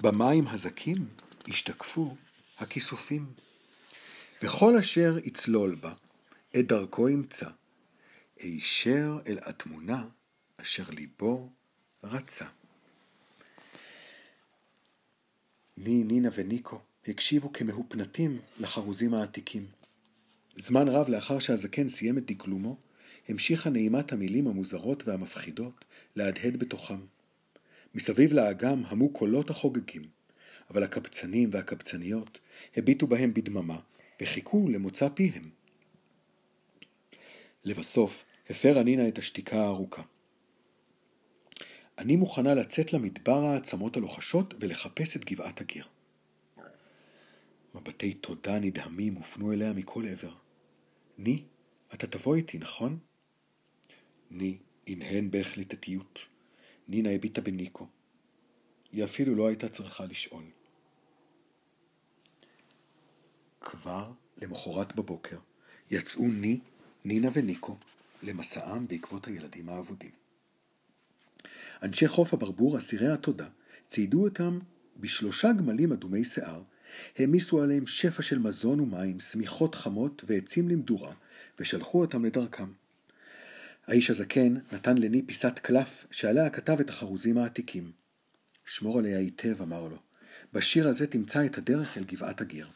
במים 0.01 0.48
הזכים 0.48 1.07
השתקפו 1.48 2.15
הכיסופים. 2.57 3.33
וכל 4.43 4.77
אשר 4.77 5.17
יצלול 5.24 5.75
בה, 5.75 5.93
את 6.60 6.67
דרכו 6.67 7.10
ימצא, 7.10 7.50
הישר 8.39 9.19
אל 9.27 9.38
התמונה 9.41 10.07
אשר 10.57 10.83
ליבו 10.89 11.50
רצה. 12.03 12.45
ני, 15.77 16.03
נינה 16.03 16.29
וניקו 16.33 16.79
הקשיבו 17.07 17.53
כמהופנטים 17.53 18.39
לחרוזים 18.60 19.13
העתיקים. 19.13 19.67
זמן 20.55 20.88
רב 20.88 21.10
לאחר 21.10 21.39
שהזקן 21.39 21.89
סיים 21.89 22.17
את 22.17 22.25
דקלומו, 22.31 22.77
המשיכה 23.30 23.70
נעימת 23.70 24.13
המילים 24.13 24.48
המוזרות 24.48 25.08
והמפחידות 25.08 25.86
להדהד 26.16 26.58
בתוכם. 26.58 27.00
מסביב 27.96 28.34
לאגם 28.34 28.84
המו 28.86 29.10
קולות 29.10 29.50
החוגגים, 29.50 30.04
אבל 30.70 30.84
הקבצנים 30.84 31.50
והקבצניות 31.54 32.40
הביטו 32.78 33.08
בהם 33.08 33.34
בדממה 33.34 33.80
וחיכו 34.22 34.70
למוצא 34.70 35.10
פיהם. 35.10 35.50
לבסוף 37.63 38.25
הפרה 38.50 38.84
נינה 38.84 39.08
את 39.08 39.18
השתיקה 39.18 39.62
הארוכה. 39.62 40.01
אני 41.98 42.16
מוכנה 42.16 42.54
לצאת 42.54 42.94
למדבר 42.94 43.38
העצמות 43.38 43.98
הלוחשות 43.98 44.54
ולחפש 44.60 45.16
את 45.16 45.25
גבעת 45.25 45.62
הגיר. 45.62 45.86
מבטי 47.75 48.13
תודה 48.13 48.60
נדהמים 48.60 49.16
הופנו 49.16 49.54
אליה 49.54 49.74
מכל 49.74 50.06
עבר. 50.08 50.34
ני, 51.18 51.44
אתה 51.94 52.08
תבוא 52.08 52.36
איתי, 52.36 52.58
נכון? 52.58 53.00
ני 54.32 54.58
הנהן 54.88 55.32
בהחלטתיות. 55.32 56.20
נינה 56.88 57.10
הביטה 57.10 57.42
בניקו. 57.42 57.88
היא 58.92 59.04
אפילו 59.04 59.36
לא 59.36 59.48
הייתה 59.48 59.70
צריכה 59.70 60.06
לשאול. 60.06 60.44
כבר 63.62 64.12
למחרת 64.42 64.96
בבוקר 64.96 65.38
יצאו 65.92 66.28
ני, 66.28 66.60
נינה 67.06 67.30
וניקו 67.34 67.76
למסעם 68.24 68.88
בעקבות 68.88 69.28
הילדים 69.28 69.70
האבודים. 69.70 70.12
אנשי 71.84 72.08
חוף 72.08 72.34
הברבור, 72.34 72.78
אסירי 72.78 73.08
התודה, 73.08 73.50
ציידו 73.88 74.24
אותם 74.24 74.60
בשלושה 74.98 75.54
גמלים 75.54 75.92
אדומי 75.92 76.24
שיער, 76.24 76.62
העמיסו 77.18 77.62
עליהם 77.62 77.88
שפע 77.88 78.22
של 78.22 78.40
מזון 78.40 78.80
ומים, 78.80 79.20
שמיכות 79.20 79.76
חמות 79.76 80.24
ועצים 80.28 80.70
למדורה, 80.70 81.13
ושלחו 81.60 82.02
אותם 82.02 82.26
לדרכם. 82.26 82.72
האיש 83.91 84.10
הזקן 84.10 84.54
נתן 84.73 84.97
לני 84.97 85.21
פיסת 85.25 85.60
קלף 85.60 86.06
שעליה 86.12 86.49
כתב 86.49 86.80
את 86.80 86.89
החרוזים 86.89 87.38
העתיקים. 87.38 87.91
שמור 88.65 88.99
עליה 88.99 89.19
היטב, 89.19 89.62
אמר 89.62 89.88
לו. 89.88 89.97
בשיר 90.54 90.88
הזה 90.88 91.08
תמצא 91.08 91.45
את 91.45 91.58
הדרך 91.58 91.97
אל 91.97 92.04
גבעת 92.04 92.41
הגיר. 92.41 92.67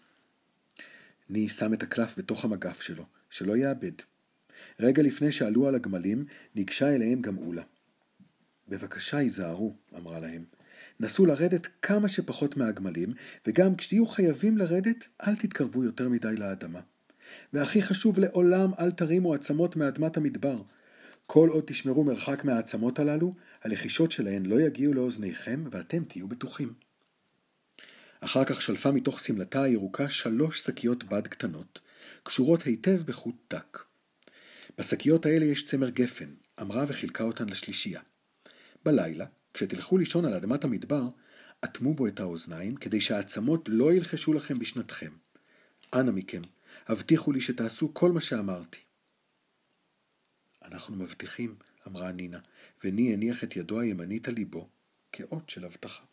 ני 1.30 1.50
שם 1.50 1.74
את 1.74 1.84
הקלף 1.84 2.18
בתוך 2.18 2.46
המגף 2.46 2.82
שלו, 2.82 3.06
שלא 3.30 3.58
יאבד. 3.58 3.92
רגע 4.80 5.04
לפני 5.04 5.32
שעלו 5.32 5.68
על 5.68 5.76
הגמלים, 5.76 6.26
ניגשה 6.56 6.96
אליהם 6.96 7.22
גם 7.22 7.38
אולה. 7.38 7.64
בבקשה 8.68 9.18
היזהרו, 9.18 9.76
אמרה 9.98 10.20
להם. 10.20 10.46
נסו 11.00 11.26
לרדת 11.26 11.68
כמה 11.82 12.10
שפחות 12.10 12.58
מהגמלים, 12.58 13.14
וגם 13.48 13.76
כשתהיו 13.76 14.06
חייבים 14.06 14.58
לרדת, 14.58 15.08
אל 15.28 15.36
תתקרבו 15.36 15.84
יותר 15.84 16.10
מדי 16.10 16.36
לאדמה. 16.38 16.80
והכי 17.54 17.82
חשוב, 17.82 18.20
לעולם 18.20 18.72
אל 18.80 18.92
תרימו 18.92 19.34
עצמות 19.34 19.76
מאדמת 19.76 20.18
המדבר. 20.18 20.62
כל 21.28 21.50
עוד 21.50 21.64
תשמרו 21.68 22.04
מרחק 22.04 22.44
מהעצמות 22.44 23.00
הללו, 23.00 23.34
הלחישות 23.64 24.12
שלהן 24.12 24.46
לא 24.46 24.62
יגיעו 24.62 24.94
לאוזניכם, 24.94 25.64
ואתם 25.72 26.04
תהיו 26.04 26.28
בטוחים. 26.28 26.74
אחר 28.20 28.46
כך 28.46 28.62
שלפה 28.62 28.92
מתוך 28.92 29.20
שמלתה 29.20 29.64
הירוקה 29.64 30.10
שלוש 30.10 30.64
שקיות 30.64 31.04
בד 31.04 31.28
קטנות, 31.28 31.80
קשורות 32.24 32.64
היטב 32.64 33.02
בחוט 33.06 33.36
דק. 33.54 33.84
בשקיות 34.78 35.26
האלה 35.26 35.46
יש 35.46 35.66
צמר 35.66 35.90
גפן, 35.90 36.30
אמרה 36.62 36.86
וחילקה 36.88 37.24
אותן 37.24 37.50
לשלישייה. 37.50 38.02
בלילה, 38.86 39.26
כשתלכו 39.54 39.98
לישון 39.98 40.26
על 40.26 40.34
אדמת 40.34 40.64
המדבר, 40.64 41.08
אטמו 41.66 41.94
בו 41.94 42.08
את 42.08 42.20
האוזניים, 42.20 42.76
כדי 42.76 43.02
שהעצמות 43.02 43.70
לא 43.72 43.94
ילחשו 43.94 44.34
לכם 44.34 44.60
בשנתכם. 44.60 45.12
אנא 45.94 46.12
מכם, 46.12 46.42
הבטיחו 46.88 47.32
לי 47.32 47.42
שתעשו 47.42 47.94
כל 47.94 48.12
מה 48.12 48.22
שאמרתי. 48.22 48.85
אנחנו 50.72 50.96
מבטיחים, 50.96 51.56
אמרה 51.88 52.12
נינה, 52.12 52.40
וני 52.84 53.14
הניח 53.14 53.44
את 53.44 53.56
ידו 53.56 53.80
הימנית 53.80 54.28
על 54.28 54.34
ליבו, 54.34 54.68
כאות 55.12 55.50
של 55.50 55.66
הבטחה. 55.66 56.04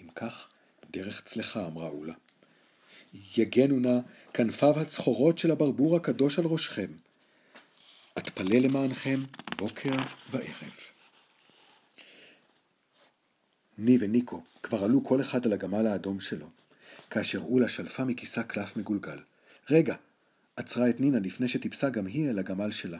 אם 0.00 0.08
כך, 0.14 0.48
דרך 0.90 1.22
צלחה, 1.24 1.66
אמרה 1.66 1.88
אולה. 1.88 2.14
יגנו 3.36 3.80
נא 3.80 3.98
כנפיו 4.34 4.80
הצחורות 4.80 5.38
של 5.38 5.50
הברבור 5.50 5.96
הקדוש 5.96 6.38
על 6.38 6.44
ראשכם. 6.44 6.90
אתפלל 8.18 8.62
למענכם 8.62 9.20
בוקר 9.56 9.96
וערב. 10.30 10.76
ני 13.78 13.96
וניקו 14.00 14.42
כבר 14.62 14.84
עלו 14.84 15.04
כל 15.04 15.20
אחד 15.20 15.46
על 15.46 15.52
הגמל 15.52 15.86
האדום 15.86 16.20
שלו, 16.20 16.50
כאשר 17.10 17.38
אולה 17.38 17.68
שלפה 17.68 18.04
מכיסה 18.04 18.42
קלף 18.42 18.76
מגולגל. 18.76 19.18
רגע! 19.70 19.94
עצרה 20.60 20.90
את 20.90 21.00
נינה 21.00 21.18
לפני 21.18 21.48
שטיפסה 21.48 21.90
גם 21.90 22.06
היא 22.06 22.30
אל 22.30 22.38
הגמל 22.38 22.70
שלה. 22.70 22.98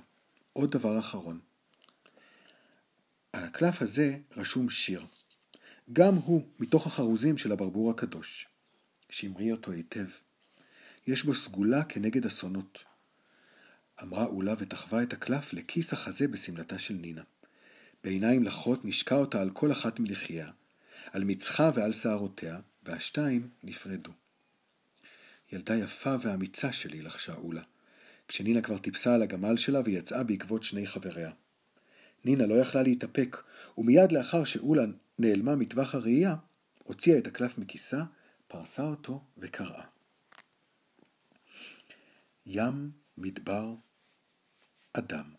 עוד 0.53 0.71
דבר 0.71 0.99
אחרון. 0.99 1.41
על 3.33 3.45
הקלף 3.45 3.83
הזה 3.83 4.19
רשום 4.37 4.71
שיר. 4.71 5.07
גם 5.93 6.15
הוא 6.15 6.47
מתוך 6.61 6.87
החרוזים 6.87 7.39
של 7.39 7.53
הברבור 7.53 7.91
הקדוש. 7.91 8.49
שמרי 9.11 9.53
אותו 9.53 9.73
היטב. 9.73 10.07
יש 11.07 11.25
בו 11.25 11.35
סגולה 11.35 11.85
כנגד 11.85 12.27
אסונות. 12.27 12.85
אמרה 14.03 14.25
אולה 14.25 14.55
ותחווה 14.59 15.03
את 15.03 15.13
הקלף 15.13 15.53
לכיס 15.53 15.93
החזה 15.93 16.29
בשמלתה 16.29 16.79
של 16.79 16.95
נינה. 16.95 17.23
בעיניים 18.05 18.45
לחות 18.45 18.85
נשקה 18.85 19.15
אותה 19.15 19.41
על 19.41 19.51
כל 19.51 19.73
אחת 19.73 20.01
מלחייה, 20.01 20.51
על 21.13 21.25
מצחה 21.25 21.71
ועל 21.75 21.93
שערותיה, 21.93 22.61
והשתיים 22.83 23.49
נפרדו. 23.63 24.20
ילדה 25.53 25.77
יפה 25.77 26.17
ואמיצה 26.23 26.73
שלי, 26.73 27.03
לחשה 27.03 27.35
אולה, 27.35 27.63
כשנינה 28.29 28.63
כבר 28.63 28.79
טיפסה 28.79 29.15
על 29.15 29.23
הגמל 29.23 29.57
שלה 29.57 29.81
ויצאה 29.85 30.25
בעקבות 30.25 30.63
שני 30.63 30.87
חבריה. 30.87 31.31
נינה 32.25 32.47
לא 32.47 32.55
יכלה 32.55 32.83
להתאפק, 32.83 33.37
ומיד 33.79 34.13
לאחר 34.13 34.45
שאולה 34.45 34.85
נעלמה 35.19 35.57
מטווח 35.57 35.95
הראייה, 35.95 36.37
הוציאה 36.85 37.19
את 37.19 37.27
הקלף 37.27 37.59
מכיסה, 37.59 38.03
פרסה 38.49 38.83
אותו 38.83 39.25
וקראה. 39.39 39.85
ים, 42.47 42.91
מדבר, 43.19 43.75
אדם. 44.93 45.35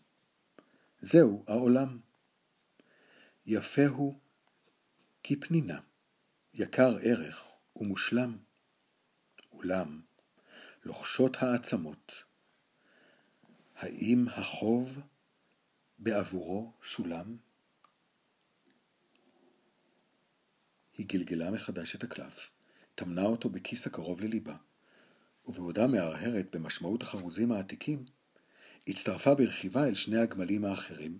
זהו 1.00 1.44
העולם. 1.48 1.98
יפה 3.46 3.86
הוא 3.86 4.18
כפנינה, 5.24 5.80
יקר 6.54 6.96
ערך 7.02 7.54
ומושלם. 7.76 8.36
אולם, 9.62 10.00
לוחשות 10.84 11.36
העצמות, 11.42 12.12
האם 13.76 14.26
החוב 14.28 15.00
בעבורו 15.98 16.72
שולם? 16.82 17.36
היא 20.96 21.06
גלגלה 21.06 21.50
מחדש 21.50 21.94
את 21.94 22.04
הקלף, 22.04 22.50
טמנה 22.94 23.22
אותו 23.22 23.48
בכיס 23.48 23.86
הקרוב 23.86 24.20
לליבה, 24.20 24.56
ובעודה 25.46 25.86
מהרהרת 25.86 26.56
במשמעות 26.56 27.02
החרוזים 27.02 27.52
העתיקים, 27.52 28.04
הצטרפה 28.88 29.34
ברכיבה 29.34 29.86
אל 29.86 29.94
שני 29.94 30.18
הגמלים 30.18 30.64
האחרים, 30.64 31.18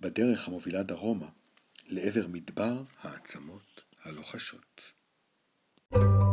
בדרך 0.00 0.48
המובילה 0.48 0.82
דרומה, 0.82 1.28
לעבר 1.86 2.26
מדבר 2.26 2.82
העצמות 3.02 3.84
הלוחשות. 4.04 4.92
thank 5.92 6.02
you 6.02 6.23